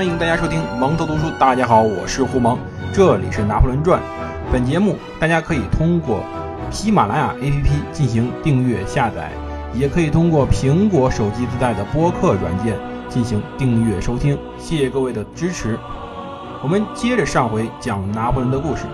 [0.00, 1.30] 欢迎大家收听蒙头读书。
[1.38, 2.56] 大家好，我是胡蒙，
[2.90, 4.00] 这里是《拿破仑传》。
[4.50, 6.20] 本节目大家可以通过
[6.70, 9.30] 喜马拉雅 APP 进行订阅下载，
[9.74, 12.78] 也可以通过苹果手机自带的播客软件
[13.10, 14.38] 进行订阅收听。
[14.56, 15.78] 谢谢各位的支持。
[16.62, 18.84] 我们接着上回讲拿破仑的故事。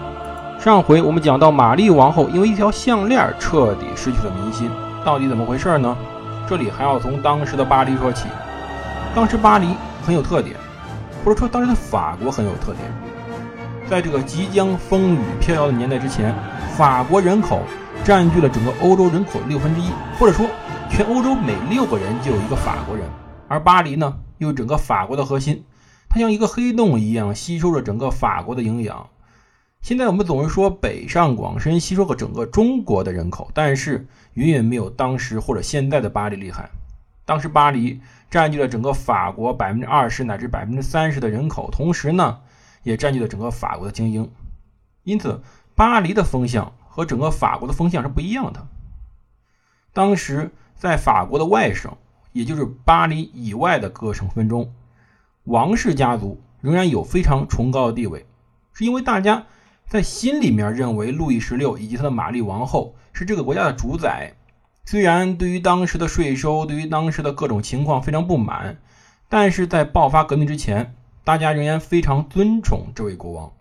[0.59, 4.69] 上回我们讲到玛丽王后因为一条项链彻底失去了民心，
[5.05, 5.97] 到底怎么回事呢？
[6.49, 8.27] 这里还要从当时的巴黎说起。
[9.15, 9.69] 当时巴黎
[10.05, 10.57] 很有特点。
[11.27, 12.85] 或者说，当时的法国很有特点。
[13.91, 16.33] 在这个即将风雨飘摇的年代之前，
[16.77, 17.65] 法国人口
[18.05, 20.47] 占据了整个欧洲人口六分之一，或者说，
[20.89, 23.05] 全欧洲每六个人就有一个法国人。
[23.49, 25.65] 而巴黎呢，又整个法国的核心，
[26.09, 29.09] 它像一个黑洞一样吸收着整个法国的营养。
[29.83, 36.71] 现在我们总是说北上广深吸收了整个中国的人口，但是远远没有当时或者现在的巴黎厉害。
[37.25, 38.01] 当时巴黎。
[38.31, 42.41] 占据了整个法国百分之二十乃至百分之三十的人口，同时呢，
[42.83, 44.31] 也占据了整个法国的精英。
[45.05, 45.43] 因此，
[45.75, 48.67] 巴黎的风向和整个法国的风向是不一样的。
[49.93, 51.97] 当时在法国的外省，
[52.33, 54.75] 也就是巴黎以外的各省份中，
[55.45, 58.27] 王室家族仍然有非常崇高的地位，
[58.73, 59.47] 是因为大家
[59.87, 64.35] 在心里面认为路易十六以及他的玛丽王后是这个国家的主宰。
[64.89, 68.79] 虽然对于当时的税收，对于当时的各种情况非常不满，
[69.29, 70.95] 但是在爆发革命之前，
[71.25, 73.53] 大家仍然非常尊崇这位国王，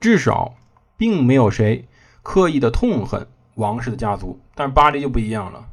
[0.00, 0.56] 至少
[0.96, 1.86] 并没有谁
[2.24, 4.40] 刻意的痛恨王室的家族。
[4.56, 5.68] 但巴黎就不一样了。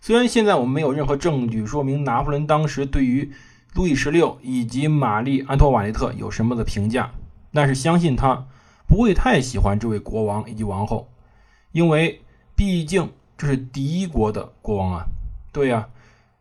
[0.00, 3.32] 虽然现在我们没有任何证据说明拿破仑当时对于
[3.74, 7.10] 路易十六以及玛丽安托瓦内特有什么的评价，
[7.52, 8.46] 但是相信他
[8.86, 11.08] 不会太喜欢这位国王以及王后，
[11.72, 12.22] 因为
[12.54, 13.10] 毕竟。
[13.40, 15.06] 这是敌国的国王啊，
[15.50, 15.88] 对呀。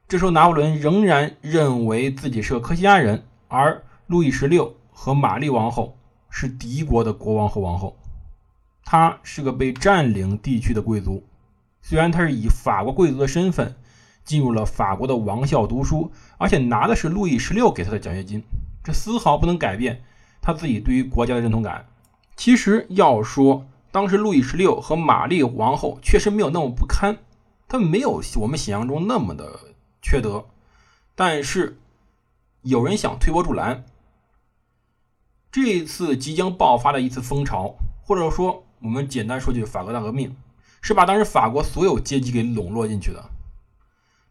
[0.09, 5.95] 这时候拿破仑仍然认为自己是个科西嘉人，而路易十六和玛丽王后
[6.29, 7.95] 是敌国的国王和王后。
[8.83, 11.23] 他是个被占领地区的贵族，
[11.81, 13.73] 虽然他是以法国贵族的身份
[14.25, 18.43] 进入了法国的王校读书，而且拿的是路易十六给他的奖学金，
[18.83, 20.01] 这丝毫不能改变
[20.41, 21.85] 他自己对于国家的认同感。
[22.35, 27.17] 其实要说，当时路易十六和玛丽王后确实没有那么不堪，
[27.67, 29.59] 他们没有我们想象中那么的
[29.99, 30.45] 缺德，
[31.15, 31.79] 但是
[32.61, 33.83] 有人想推波助澜。
[35.51, 37.73] 这一次即将爆发的一次风潮，
[38.03, 40.37] 或者说我们简单说句法国大革命，
[40.81, 43.31] 是把当时法国所有阶级给笼络进去的，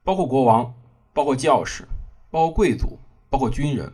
[0.04, 0.72] 包括国王，
[1.12, 1.88] 包括教士，
[2.30, 2.96] 包括贵族，
[3.28, 3.92] 包括军人，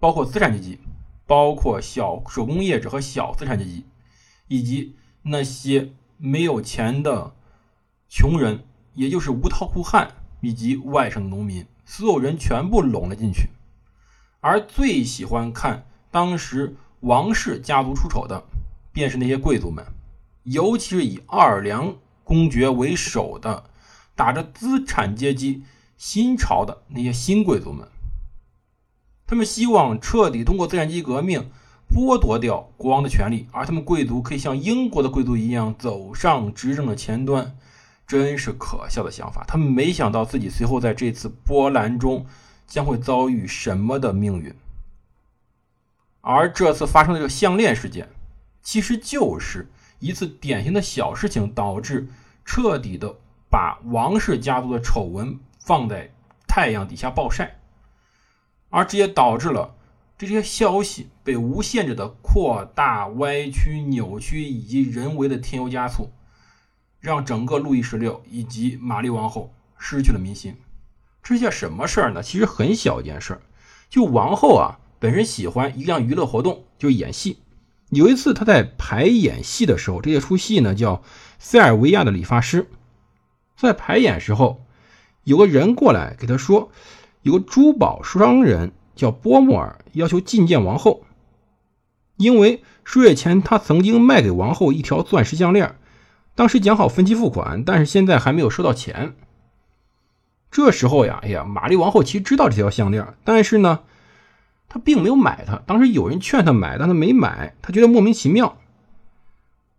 [0.00, 0.78] 包括资产阶级，
[1.26, 3.84] 包括小手工业者和小资产阶级，
[4.48, 4.96] 以及。
[5.22, 7.32] 那些没有钱的
[8.08, 13.48] 穷人，也就是无套户汉以及外省农民，所有人全部拢了进去。
[14.40, 18.42] 而最喜欢看当时王室家族出丑的，
[18.92, 19.86] 便是那些贵族们，
[20.42, 23.64] 尤其是以奥尔良公爵为首的，
[24.16, 25.62] 打着资产阶级
[25.96, 27.88] 新潮的那些新贵族们。
[29.26, 31.50] 他们希望彻底通过资产阶级革命。
[31.94, 37.54] 剥夺掉国王的权利，而他们贵族可以像英国的贵族一样走上执政的前端，
[38.06, 39.44] 真是可笑的想法。
[39.46, 42.24] 他们没想到自己随后在这次波澜中
[42.66, 44.54] 将会遭遇什么的命运。
[46.22, 48.08] 而这次发生的这个项链事件，
[48.62, 52.08] 其实就是一次典型的小事情，导致
[52.44, 53.14] 彻底的
[53.50, 56.10] 把王室家族的丑闻放在
[56.48, 57.58] 太阳底下暴晒，
[58.70, 59.74] 而这也导致了。
[60.26, 66.12] 这些消息被无限制的扩大、歪曲、扭曲，以及人为的添油加醋，
[67.00, 70.56] 让整个路易十六以及玛丽王后失去了民心。
[71.24, 72.22] 这是件什么事儿呢？
[72.22, 73.42] 其实很小一件事儿，
[73.90, 77.38] 就王后啊本身喜欢一项娱乐活动，就是演戏。
[77.90, 80.96] 有一次她在排演戏的时候，这一出戏呢叫
[81.40, 82.62] 《塞尔维亚的理发师》。
[83.56, 84.64] 在排演时候，
[85.24, 86.70] 有个人过来给她说，
[87.22, 88.70] 有个珠宝商人。
[88.94, 91.04] 叫波莫尔要求觐见王后，
[92.16, 95.76] 因为数月前他曾经卖给王后一条钻石项链，
[96.34, 99.14] 当时讲好分期付款，但是现在还没有收到钱。
[100.50, 103.80] 这时候呀，哎呀，玛丽王后其实知道这条项链，但是呢，
[104.68, 105.56] 她并没有买它。
[105.66, 108.58] 当时有人劝她买，但她没买，她觉得莫名其妙。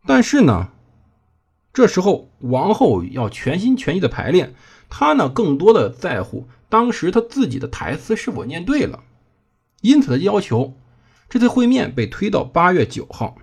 [0.06, 0.70] 但是呢，
[1.72, 4.56] 这时候王后要全心全意的排练，
[4.90, 6.48] 她呢更多的在乎。
[6.74, 9.04] 当时他自己的台词是否念对了？
[9.82, 10.74] 因此，他要求
[11.30, 13.36] 这次会面被推到八月九号。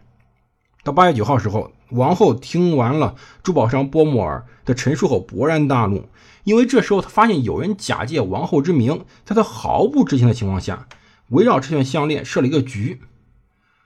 [0.83, 6.09] 到八月九号时候，王后听完了珠宝商波莫尔的陈述后，勃然大怒，
[6.43, 10.89] 因为这时候他发现有人假借王后之名，在他毫不知情的情况下，
[11.29, 13.01] 围绕这串项链设了一个局。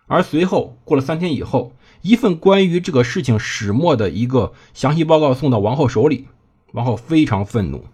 [0.07, 6.29] 而随后过了三天以后，一份关于这个事情始末的一个详细报告送到王后手里，
[6.73, 7.85] 王后非常愤怒，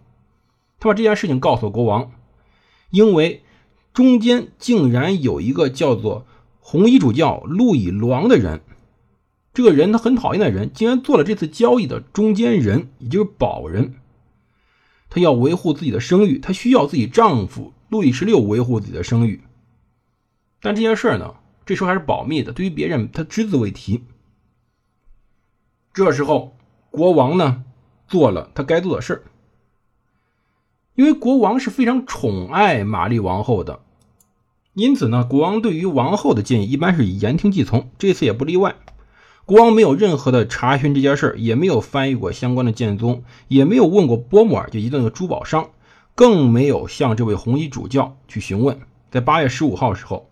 [0.80, 2.10] 他把这件事情告诉了国王，
[2.90, 3.44] 因为
[3.92, 6.26] 中间竟然有一个叫做
[6.58, 8.62] 红衣主教路易罗昂的人，
[9.52, 13.94] 这个人他很讨厌的人，竟然做了这次交易的中间人，也就是保人。
[15.08, 19.42] 他要维护自己的声誉，他需要自己丈夫路易十六维护自己的声誉，
[20.62, 21.34] 但这件事呢？
[21.66, 24.02] 这时候还是保密的，对于别人他只字未提。
[25.92, 26.56] 这时候，
[26.90, 27.64] 国王呢
[28.08, 29.22] 做了他该做的事儿，
[31.00, 33.81] 因为国王是非常宠爱玛丽王后的，
[34.75, 38.76] 因此呢，国王对于王后的建议一般是言听计从，这次也不例外。
[39.47, 45.70] 国王没有任何的查询这件事，也没有翻译过相关的卷宗，也没有问过波莫尔就一顿的珠宝商，
[46.14, 48.79] 更没有向这位红衣主教去询问。
[49.11, 50.29] 在八月十五号时候。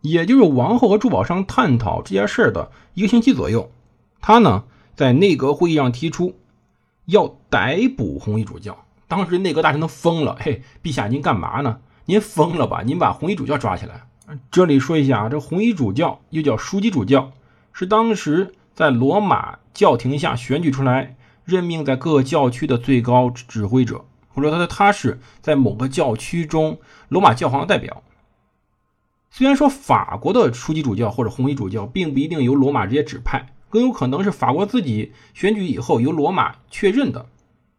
[0.00, 3.70] 也就是王后和珠宝商探讨这件事的一个星期左右，
[4.20, 4.62] 他呢
[4.94, 6.34] 在内阁会议上提出
[7.06, 8.83] 要逮捕红衣主教。
[9.14, 11.78] 当时内阁大臣都疯了，嘿，陛下您干嘛呢？
[12.06, 12.82] 您疯了吧？
[12.84, 14.08] 您把红衣主教抓起来。
[14.50, 17.30] 这里说一下啊，这红衣主教又叫枢机主教，
[17.72, 21.14] 是当时在罗马教廷下选举出来、
[21.44, 28.02] 任命在各教区的最高指挥者，或者说他他是在某个教区中罗马教皇的代表。
[29.30, 37.26] 虽然说法国的枢机主教或者红衣主教并不一定由罗马直接指派，更有可能是法国自己选举以后由罗马确认的，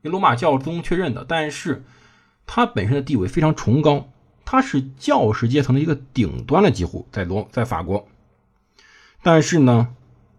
[0.10, 1.26] 罗马教宗确认的。
[1.28, 1.84] 但是，
[2.46, 4.10] 他本身的地位非常崇高，
[4.46, 8.08] 他是教士阶层的一个顶端了，几乎在罗在法国。
[9.24, 9.90] 但是呢，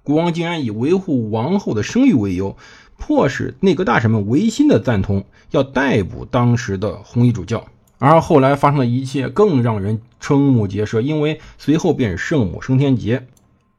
[0.03, 2.57] 国王竟然以维护王后的声誉为由，
[2.97, 7.67] 迫使内阁大臣们违心的赞同要逮捕当时的红衣主教。
[7.99, 13.27] 而后来发生的一切更让人瞠目结舌，因为随后便是圣母升天节，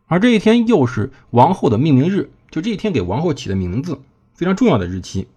[0.07, 4.01] 而这一天又是王后的命名日，就这一天给王后起的名字
[4.33, 5.27] 非常重要的日期。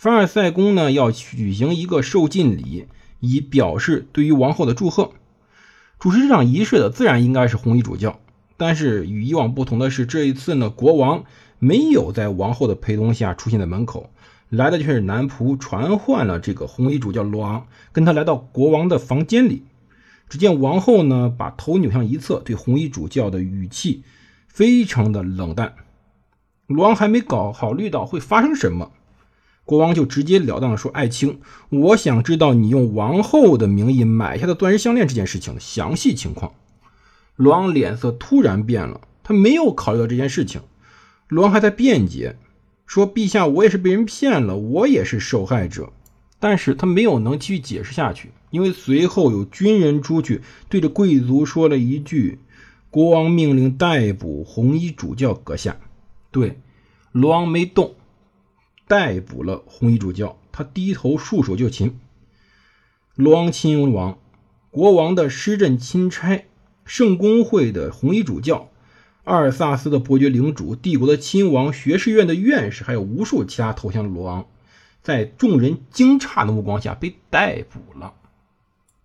[0.00, 2.86] 凡尔赛宫呢要举行一个受禁礼，
[3.18, 5.10] 以表示对于王后的祝贺。
[5.98, 8.20] 主持这场仪式的自然应该是红衣主教，
[8.56, 11.24] 但是与以往不同的是，这一次呢国王
[11.58, 14.08] 没有在王后的陪同下出现在门口。
[14.50, 19.64] 来的却是男仆传唤了这个红衣主教罗昂，跟他来到国王的房间里。
[20.28, 24.04] 只见王后呢，把头扭向一侧，对红衣主教的语气
[24.46, 25.74] 非常的冷淡。
[26.68, 28.92] 罗昂还没搞考虑到会发生什么，
[29.68, 36.54] 国王就直截了当的说：“爱卿，我想知道你用王后的名义买下的钻石项链这件事情的详细情况。”
[37.36, 40.62] 罗昂脸色突然变了，他没有考虑到这件事情。
[41.28, 42.36] 罗昂还在辩解。
[42.86, 45.92] 说：“陛下，我也是被人骗了，我也是受害者。”
[46.40, 52.38] 但是他没有能继续解释下去，因为随后有军人出去对着贵族说了一句
[52.88, 55.76] ：“国王命令逮捕红衣主教阁下。”
[56.32, 56.58] 对，
[57.12, 57.94] 罗昂没动，
[58.88, 61.98] 逮捕了红衣主教，他低头束手就擒。
[63.14, 64.18] 罗昂亲王，
[64.70, 66.44] 国王的施政钦差，
[66.84, 68.70] 圣公会的红衣主教。
[69.24, 74.46] 阿尔萨斯的伯爵领主、帝国的亲王、学士院的院士，还有无数其他投降的罗昂，
[75.02, 78.14] 在众人惊诧的目光下被逮捕了。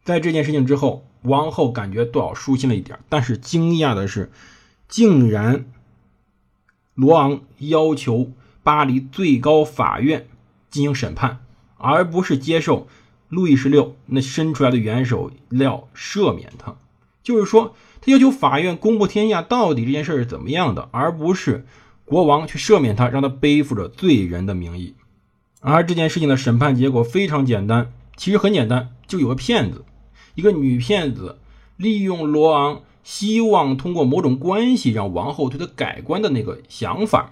[0.06, 4.32] 在这件事情之后，王后感觉多少舒心了一点，但是惊讶的是，
[4.88, 5.66] 竟然
[6.94, 8.32] 罗昂要求
[8.64, 10.28] 巴黎最高法院
[10.72, 11.40] 进行审判，
[11.78, 12.88] 而不是接受
[13.30, 16.76] 路易十六那伸出来的援手要赦免他，
[17.22, 17.76] 就是说。
[18.06, 21.66] 他要求法院公布天下到底这件事是怎么样的，而不是
[22.04, 24.94] 国王去赦免他，让他背负着罪人的名义。
[25.62, 29.86] 而这件事情的审判结果非常简单，其实很简单，就有个骗子，
[30.36, 31.38] 一个女骗子，
[31.78, 37.32] 利用罗昂希望通过某种关系让王后对他改观的那个想法，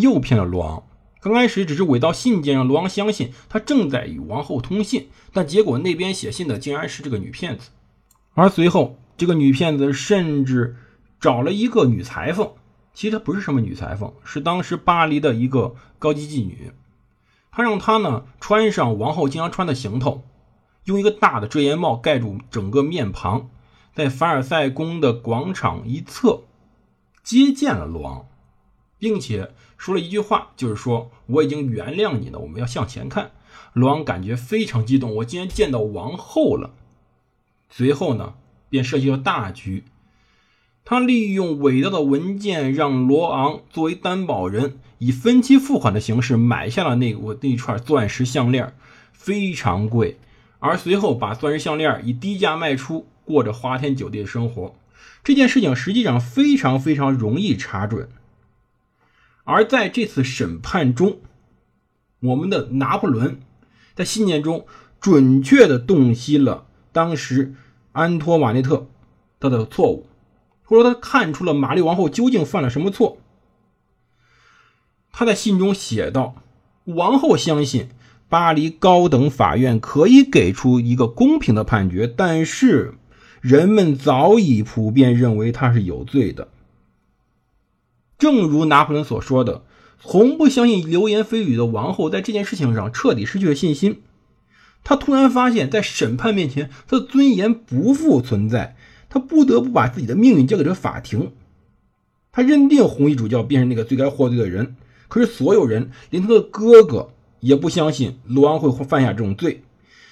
[0.00, 0.82] 诱骗了罗昂。
[1.20, 7.70] 刚开始只是伪造信件让罗昂相信他正在与王后通信，但结果那边写信的竟然是这个女骗子，
[8.34, 8.98] 而随后。
[9.18, 10.76] 这个女骗子甚至
[11.18, 12.52] 找了一个女裁缝，
[12.92, 16.70] 其实她不是什么女裁缝，是当时巴黎的一个高级妓女。
[17.50, 20.22] 她让她呢穿上王后经常穿的行头，
[20.84, 23.48] 用一个大的遮檐帽盖住整个面庞，
[23.94, 26.42] 在凡尔赛宫的广场一侧
[27.24, 28.26] 接见了罗昂，
[28.98, 33.32] 并且说了一句话，就是说我已经原谅你了，我们要向前看。
[33.72, 36.72] 罗昂感觉非常激动，我竟然见到王后了。
[37.68, 38.34] 随后呢？
[38.68, 39.84] 便设计了大局，
[40.84, 48.74] 他利用伪造的文件，让罗昂作为担保人，以分期付款的形式买下了那我那串钻石项链，
[49.12, 50.18] 非常贵。
[50.58, 54.74] 而随后把钻石项链以低价卖出，过着花天酒地的生活。
[55.22, 58.08] 这件事情实际上非常非常容易查准。
[59.46, 61.18] 而在这次审判中，
[62.18, 63.38] 我们的拿破仑
[63.94, 64.66] 在信件中
[65.00, 67.54] 准确的洞悉了当时
[67.92, 68.88] 安托瓦内特
[69.38, 70.06] 他的错误，
[70.64, 73.18] 或者说他看出了玛丽王后究竟犯了什么错。
[75.12, 76.34] 他在信中写道
[76.84, 77.88] ：“王后相信
[78.28, 82.94] 巴黎高等法院可以给出一个公平的判决，但是
[83.40, 86.48] 人们早已普遍认为他是有罪的。”
[88.18, 89.62] 正如拿破仑所说的，
[90.00, 94.02] 从不相信流言蜚语的王后在这件事情上彻底失去了信心。
[94.84, 98.76] 他突然发现，在审判面前，他的尊严不复存在，
[99.08, 101.32] 他不得不把自己的命运交给了法庭。
[102.30, 104.76] 他认定红衣主教便是那个最该获罪的人。
[105.08, 109.62] 可是，所有人，连他的哥哥也不相信罗昂会犯下这种罪。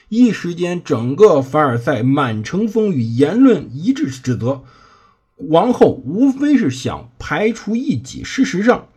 [0.08, 4.62] 一时间，整个凡尔赛满城风雨，言论一致指责
[5.48, 8.22] 王后，无非是想排除异己。
[8.24, 8.88] 事实上，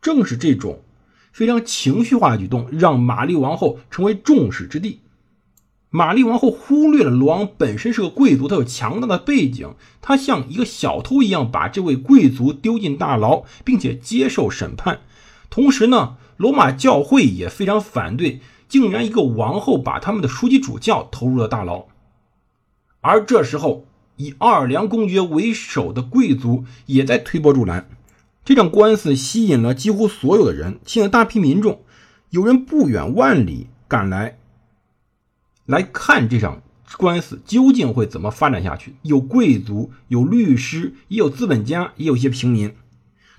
[0.00, 0.80] 正是这种
[1.32, 5.00] 非常情绪化的举动，让玛丽王后成为众矢之的。
[5.92, 15.00] 玛丽王后忽略了罗昂本身是个贵族，他有强大的背景，他像一个小偷一样把这位贵族丢进大牢，并且接受审判。
[15.50, 21.86] 同时呢，罗马教会也非常反对，竟然一个王后把他们的书记主教投入了大牢。
[23.00, 23.86] 而这时候，
[24.20, 27.88] 以奥尔良公爵为首的贵族也在推波助澜。
[28.44, 31.80] 这场官司吸引了几乎所有的人，吸引了大批民众，
[32.28, 34.38] 有人不远万里赶来。
[35.64, 36.62] 来看这场
[36.98, 38.94] 官司究竟会怎么发展下去？
[39.02, 42.74] 有贵族，有律师，也有资本家，也有一些平民。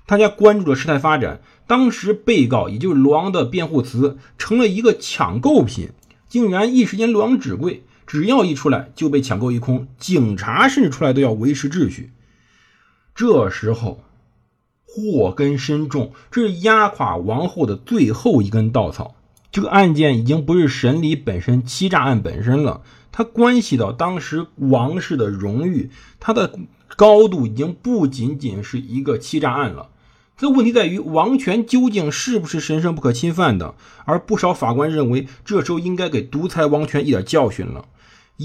[0.06, 1.40] 大家关注着事态发展。
[1.68, 5.90] 当时被告也就是罗昂的辩护词成了一个抢购品，
[6.28, 9.88] 竟然一时间罗昂纸贵，只要一出来就被抢购一空。
[9.96, 12.10] 警察甚至出来都要维持秩序。
[13.14, 14.04] 这时候
[14.84, 19.14] 祸根深重，这是压垮王后的最后一根稻草。
[19.50, 25.88] 这个案件已经不是审理本身欺诈案本身了，它关系到当时王室的荣誉，
[26.20, 26.58] 它的
[26.96, 29.88] 高度已经不仅仅是一个欺诈案了。
[30.36, 33.74] 这问题在于王权究竟是不是神圣不可侵犯的？
[34.04, 37.86] 而不少法官认为，这时候应该给独裁王权一点教训了。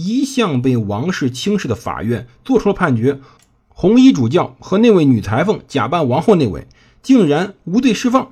[0.05, 3.19] 一向被王室轻视的法院做出了判决：
[3.69, 6.67] 红衣主教和那位女裁缝假扮王后那位，
[7.01, 8.29] 竟然无罪释放，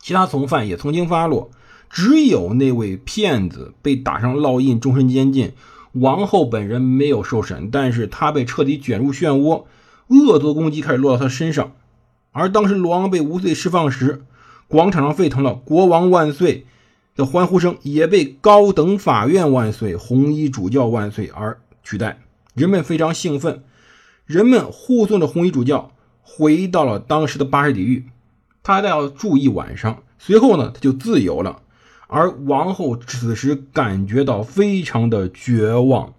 [0.00, 1.50] 其他从犯也从轻发落。
[1.88, 5.52] 只有那位骗子被打上烙印，终身监禁。
[5.92, 9.64] 王后本人没有受审，但是她被彻底卷入漩涡，
[10.08, 11.72] 恶毒攻击开始落到她身上。
[12.30, 14.24] 而当时罗昂被无罪释放时，
[14.68, 16.64] 广场上沸腾了“国王万岁”
[17.14, 22.20] 的欢呼声，也被“高等法院万岁”“红衣主教万岁”而取代。
[22.54, 23.62] 人们非常兴奋，
[24.26, 25.92] 人们护送着红衣主教
[26.22, 28.06] 回到了当时的巴士底狱，
[28.62, 31.60] 他还要住一晚上，随后呢，他就自由了。
[32.08, 36.12] 而王后此时感觉到非常的绝望，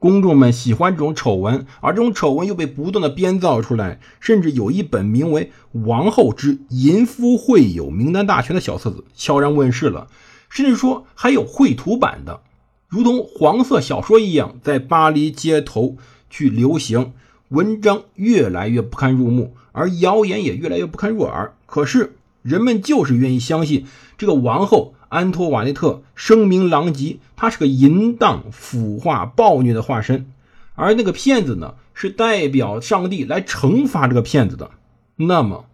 [0.00, 5.52] 公众们喜欢这种丑闻，而这种丑闻又被不断的编造出来，甚至有一本名为
[5.86, 10.08] 《王后之淫夫会友名单大全》的小册子悄然问世了，
[10.48, 12.40] 甚至说还有绘图版的，
[12.88, 15.96] 如同黄色小说一样，在巴黎街头
[16.30, 17.12] 去流行，
[17.48, 21.54] 文章越来越不堪入目，而谣言也越来越不堪入耳。
[21.66, 23.86] 可是人们就是愿意相信
[24.18, 24.94] 这个王后。
[25.08, 30.26] 安托瓦内特声名狼藉，她是个淫荡、腐化、暴虐的化身，
[30.74, 34.72] 而那个骗子呢，是代表上帝来惩罚这个骗子的。
[35.14, 35.66] 那么，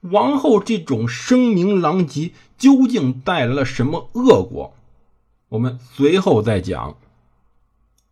[0.00, 4.74] 王后这种声名狼藉究竟带来了什么恶果？
[5.50, 6.96] 我们随后再讲。